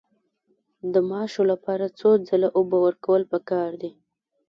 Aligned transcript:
د 0.93 0.95
ماشو 1.11 1.41
لپاره 1.51 1.85
څو 1.99 2.09
ځله 2.27 2.49
اوبه 2.57 2.77
ورکول 2.85 3.21
پکار 3.33 3.69
دي؟ 3.81 3.91